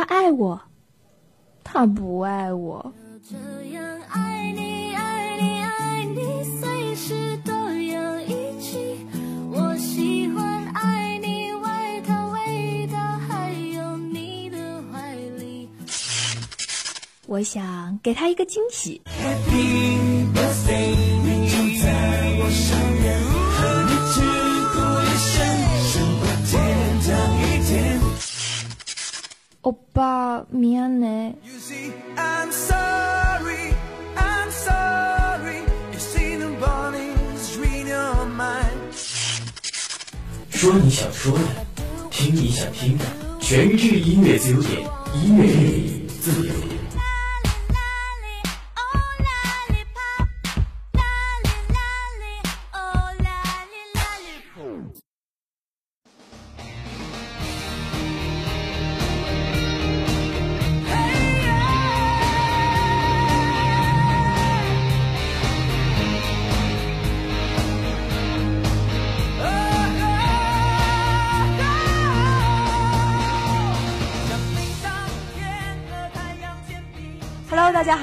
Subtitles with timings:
[0.00, 0.58] 他爱我。
[1.62, 2.94] 他不爱我。
[17.26, 19.02] 我想给他一个惊喜。
[19.04, 21.20] Happy birthday
[29.62, 29.72] The
[36.58, 38.94] bodies read your mind.
[40.48, 41.44] 说你想说的，
[42.10, 43.04] 听你想听的，
[43.38, 44.80] 全智音乐自由点，
[45.22, 46.79] 音乐日语自由点。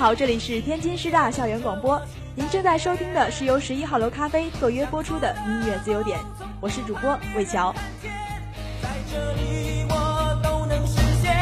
[0.07, 2.01] 好，这里是天津师大校园广播，
[2.33, 6.17] 您正在收听的是由十一号楼咖啡特约播出的音乐自由点，
[6.61, 7.75] 我是主播魏乔。
[8.81, 11.35] 在这里我都能实现。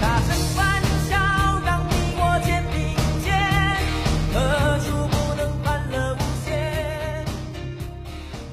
[0.00, 0.80] 大声欢
[1.10, 1.18] 笑，
[1.62, 3.36] 让你我肩并肩，
[4.32, 7.22] 何处不能欢乐无限？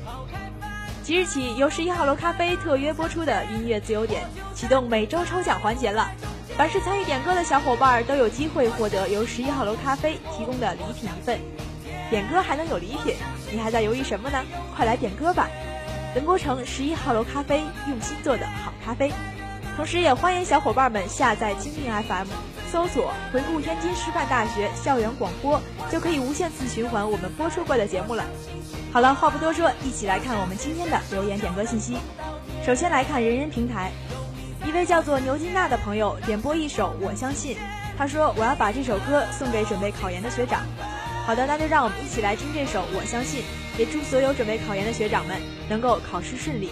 [0.06, 0.70] 抛开烦
[1.04, 4.24] 即日起，由十一号楼咖啡特约播出的音乐自由点
[4.54, 6.12] 启动每周抽奖环节了。
[6.60, 11.40] 凡是参与点歌的小伙伴都有机会获得由十一号楼咖啡提供的礼品一份。
[12.10, 13.16] 点歌还能有礼品，
[13.50, 14.44] 你还在犹豫什么呢？
[14.76, 15.48] 快来点歌吧！
[16.16, 19.10] 文博城十一号楼咖啡用心做的好咖啡。
[19.78, 22.28] 同时，也欢迎小伙伴们下载蜻蜓 FM，
[22.70, 28.26] 搜索“回顾天津师范大学校园广播”，就可以无限次循环我们播出过的节目了。
[28.92, 31.96] 好了，话不多说，一起来看我们今天的留言点歌信息。
[32.66, 33.94] 首先来看人人平台，
[34.70, 37.56] 一位叫做牛金娜的朋友点播一首《我相信》，
[37.98, 40.62] 他说我要把这首歌送给准备考研的学长。
[41.26, 43.42] 好的，那就让我们一起来听这首《我相信》，
[43.80, 46.70] 也祝所有准备考研的学长们能够考试顺利。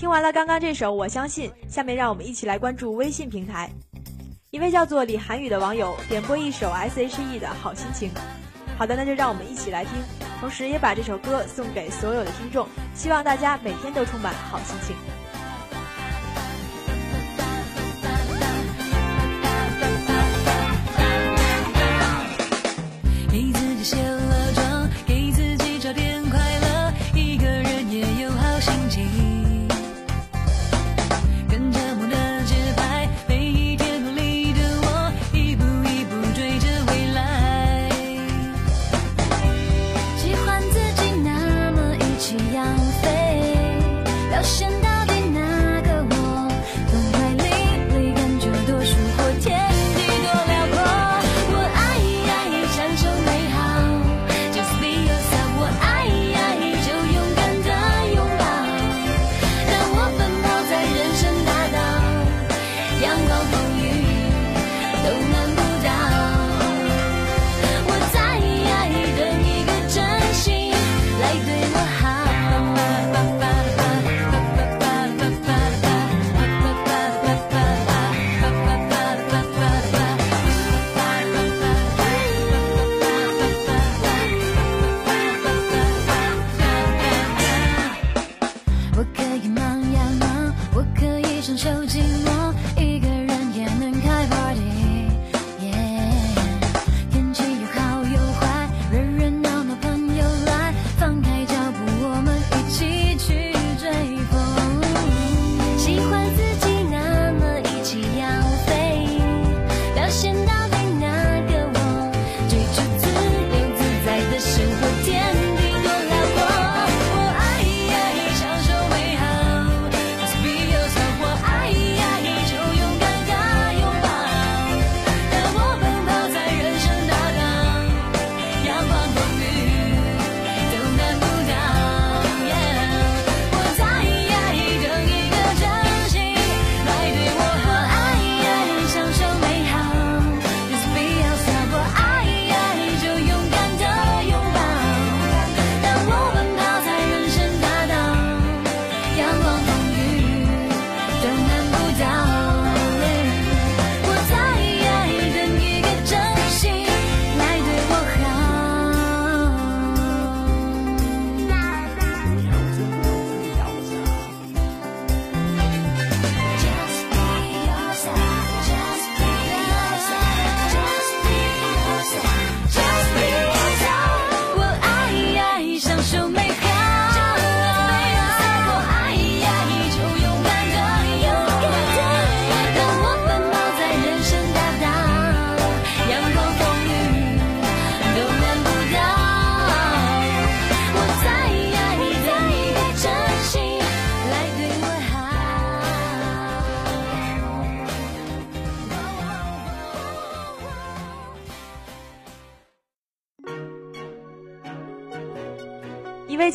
[0.00, 3.68] 听完了刚刚这首我相信下面让我们一起来关注微信平台。
[4.50, 8.10] 一位叫做李涵宇的网友点播一首 she 的好心情。
[8.78, 9.92] 好的那就让我们一起来听。
[10.40, 15.19] 同时也把这首歌送给所有的听众希望大家每天都充满好心情。
[44.42, 44.69] question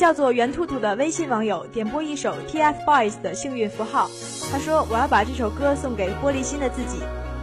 [0.06, 4.08] 叫做袁兔兔的微信网友点播一首 TFBOYS 的《幸运符号》，
[4.52, 7.00] 他说：“我要把这首歌送给玻璃心的自己。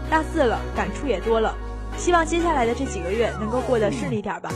[0.09, 1.53] 大四了，感触也多了，
[1.97, 4.49] 希望接下来的这几个月能够过得顺利点吧。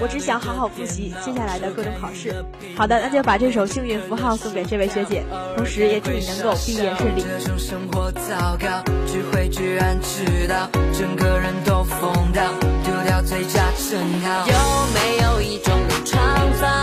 [0.00, 2.34] 我只想好好复习接下来的各种考试。”
[2.76, 5.22] 好的，那就把这首《幸运符号》送给这位学姐，
[5.56, 7.22] 同时也祝你能够毕业顺利。
[7.56, 8.66] 生活糟糕，
[9.06, 12.42] 聚会居然迟到，整个人都疯掉，
[12.82, 14.48] 丢掉最佳称号。
[14.48, 14.54] 有
[14.92, 15.72] 没有一种
[16.04, 16.20] 创
[16.60, 16.81] 造？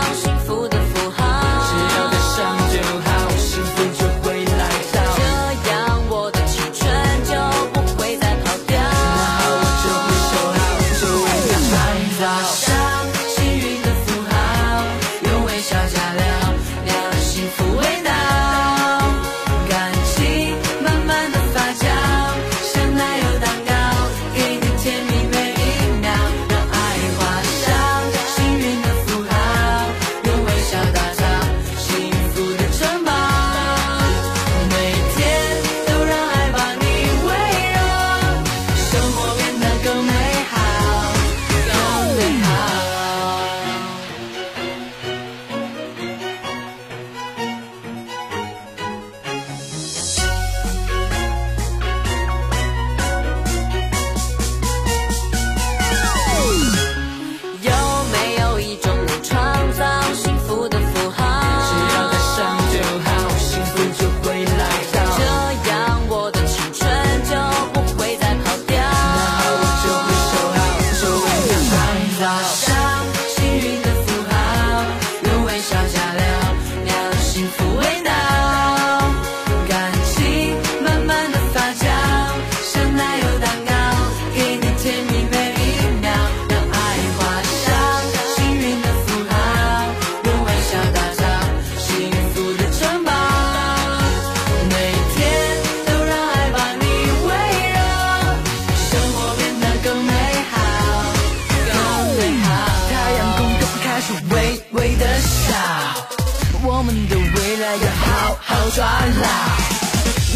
[107.76, 109.28] 要好好抓牢。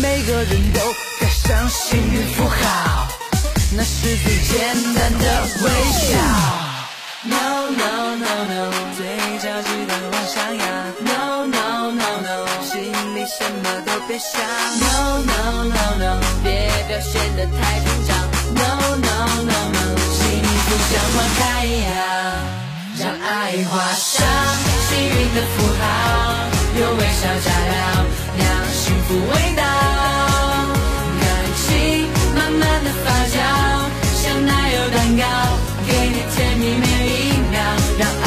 [0.00, 0.81] 每个人都
[1.21, 3.09] 该相信幸福好，
[3.76, 4.53] 那是最简
[4.95, 5.25] 单的
[5.62, 6.05] 微笑。
[7.26, 9.00] No no no no，嘴
[9.38, 10.64] 角记得往上扬。
[11.00, 12.73] No no no no，心
[13.14, 14.33] 里什么都别想。
[14.81, 18.11] No no no no，别表现得太紧张。
[18.55, 19.09] No no
[19.43, 19.81] no no，
[20.12, 21.93] 幸福像花开一样，
[22.99, 24.12] 让爱画上
[24.88, 25.85] 幸运的符号，
[27.25, 28.04] 用微笑加料，
[28.37, 29.62] 酿幸福味道，
[31.21, 31.25] 感
[31.57, 31.64] 情
[32.35, 33.35] 慢慢的发酵，
[34.14, 35.23] 像奶油蛋糕，
[35.87, 37.57] 给你甜蜜每一秒，
[37.99, 38.25] 让爱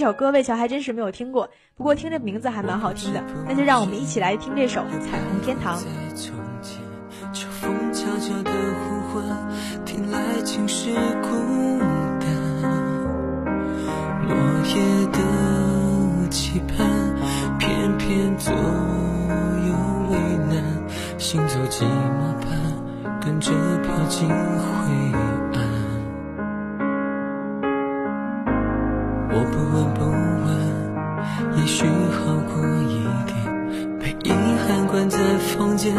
[0.00, 3.22] 首歌魏乔还真是没有听过，不过听这名字还蛮好听的。
[3.46, 5.78] 那就让我们一起来听这首《彩虹天堂》。
[5.80, 6.80] 在从前，
[7.32, 9.22] 秋风悄悄的呼唤，
[9.84, 10.90] 听来尽是
[11.22, 11.28] 孤
[12.18, 12.26] 单。
[14.26, 14.34] 落
[14.66, 16.78] 叶的期盼，
[17.58, 19.70] 偏偏左右
[20.10, 20.64] 为难，
[21.18, 23.52] 行走寂寞般，跟着
[23.82, 24.34] 飘进灰
[25.12, 25.29] 暗。
[35.80, 35.94] 间，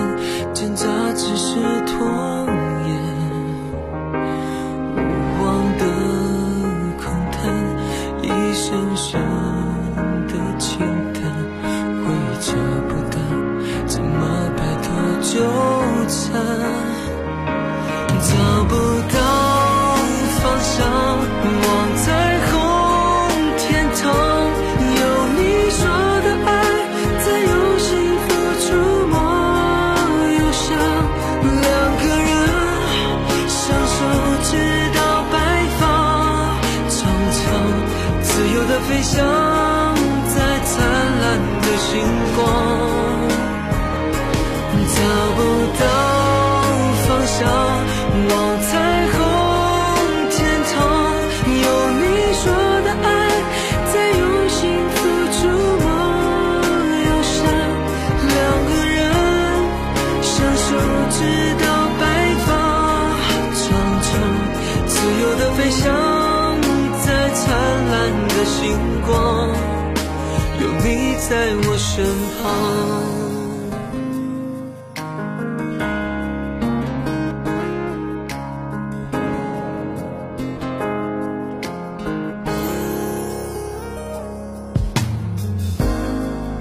[38.92, 39.24] 飞翔
[40.28, 40.76] 在灿
[41.22, 41.92] 烂的星
[42.36, 42.40] 光。
[44.94, 44.98] 找
[45.38, 45.40] 不
[45.80, 45.84] 到
[47.08, 47.71] 方向，
[71.32, 72.04] 在我身
[72.44, 72.52] 旁。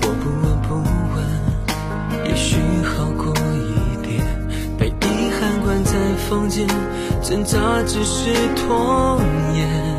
[0.03, 0.69] 我不问不
[1.17, 1.19] 问，
[2.29, 4.25] 也许好过一点。
[4.79, 5.99] 被遗憾关在
[6.29, 6.65] 房间，
[7.21, 9.21] 挣扎只是拖
[9.57, 9.90] 延。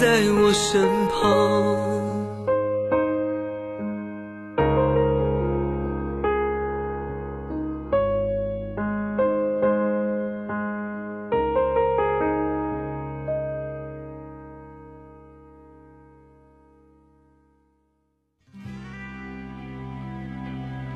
[0.00, 1.98] 在我身旁。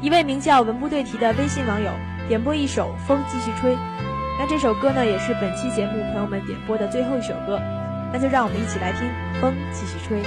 [0.01, 1.91] 一位名叫文不对题的微信网友
[2.29, 3.75] 点播一首《风继续吹》，
[4.39, 7.61] 那这首歌呢也是本期节目朋友们点播的最后一首歌，
[8.13, 9.09] 那就让我们一起来听
[9.41, 10.23] 《风继续吹》。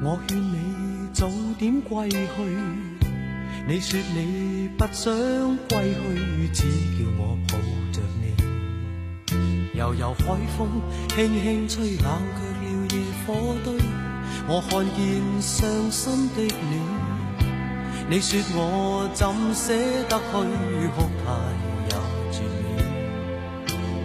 [0.00, 2.16] 我劝你早点归去，
[3.66, 5.12] 你说你不想
[5.68, 6.62] 归去，只
[6.96, 7.58] 叫我抱
[7.92, 8.24] 着你。
[9.74, 10.24] 悠悠海
[10.56, 12.47] 风轻轻吹，冷却
[13.28, 13.74] 火堆。
[14.48, 14.96] 我看见
[15.42, 16.80] 伤心的你，
[18.08, 19.74] 你说我怎舍
[20.08, 20.32] 得去，
[20.96, 21.28] 哭態
[21.84, 21.90] 也
[22.32, 22.66] 绝美。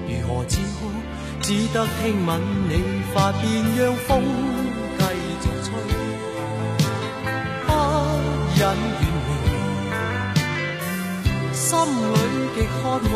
[0.09, 0.91] 如何止哭，
[1.41, 2.29] 只得轻吻
[2.67, 2.71] 你
[3.13, 3.41] 发边，
[3.77, 4.11] 让风
[4.99, 5.01] 继
[5.39, 5.71] 续吹，
[7.65, 7.69] 不
[8.59, 8.61] 忍
[8.99, 9.31] 远离，
[11.53, 12.13] 心里
[12.55, 13.15] 极渴，望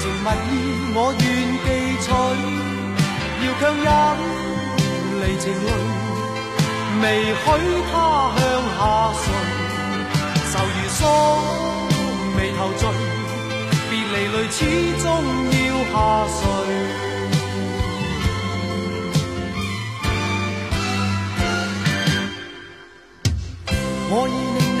[0.00, 0.52] 情蜜意
[0.94, 1.20] 我願
[1.64, 1.66] 記
[2.04, 2.06] 取，
[3.44, 3.86] 要强忍
[5.20, 5.68] 离情泪，
[7.02, 7.44] 未许
[7.90, 7.92] 他
[8.36, 8.40] 向
[8.78, 8.80] 下
[9.18, 9.22] 垂，
[10.50, 11.00] 愁如鎖
[12.36, 12.82] 眉头聚。
[13.90, 14.56] 别离泪始
[15.02, 15.06] 终
[15.50, 15.56] 要
[15.92, 15.94] 下
[16.36, 16.40] 垂。
[24.10, 24.80] 我已令你，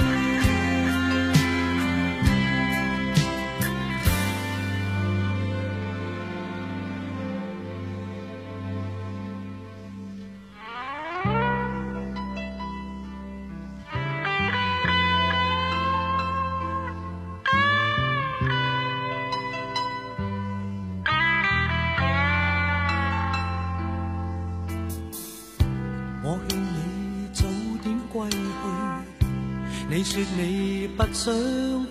[31.23, 31.31] 想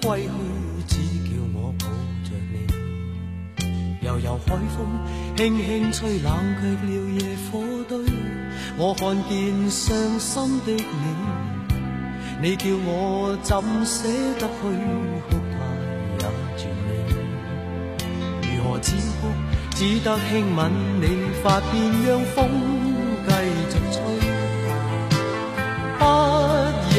[0.02, 0.28] 归去，
[0.88, 1.86] 只叫我抱
[2.24, 2.66] 着你。
[4.04, 4.76] 悠悠海风
[5.36, 7.92] 轻轻吹，冷却了野火堆。
[8.76, 10.82] 我看见伤心的你，
[12.42, 14.08] 你叫我怎舍
[14.40, 14.66] 得去，
[15.28, 15.62] 哭態
[16.18, 16.26] 也
[16.58, 16.88] 絕美。
[18.42, 19.30] 如何止哭，
[19.76, 20.58] 只得轻吻
[21.00, 21.04] 你
[21.40, 21.72] 发边，
[22.04, 22.50] 让风
[23.28, 23.30] 继
[23.70, 23.96] 续吹。
[26.00, 26.02] 不
[26.96, 26.98] 忍，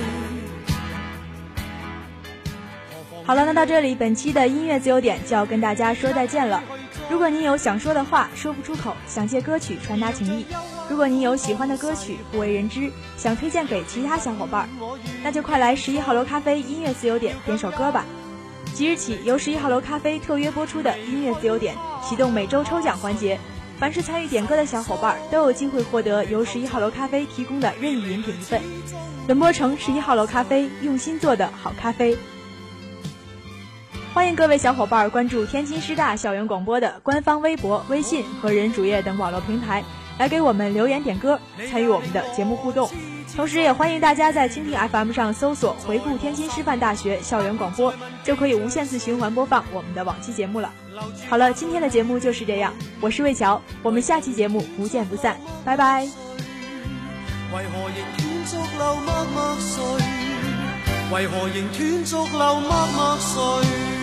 [3.23, 6.61] 好了，那到这里，本期的音乐自由点就要跟大家说再见了。
[7.09, 10.43] 如果您有想说的话说不出口，想借歌曲传达情意；
[10.89, 14.67] 如果您有喜欢的歌曲不为人知，想推荐给其他小伙伴，
[15.23, 18.05] 那就快来十一号楼咖啡音乐自由点点首歌吧。
[18.73, 23.39] 即日起，由十一号楼咖啡特约播出的音乐自由点启动每周抽奖环节，
[23.77, 28.61] 凡是参与点歌的小伙伴都有机会获得由十一号楼咖啡提供的任意饮品一份。
[29.27, 32.17] 文波城十一号楼咖啡，用心做的好咖啡。
[34.13, 39.81] 欢迎各位小伙伴关注天津师大校园广播的官方微博、微信和人主页等网络平台，
[40.17, 42.89] 来给我们留言点歌，参与我们的节目互动。
[43.37, 50.73] 同时，也欢迎大家在蜻蜓 FM 上搜索“回顾天津师范大学校园广播”，就可以无限次循环播放我们的往期节目了。
[51.29, 56.01] 好了，今天的节目就是这样，我是魏桥，我们下期节目不见不散，拜拜。
[56.01, 60.03] 为何仍断续流默默垂？
[61.13, 64.00] 为何仍断续流默默垂？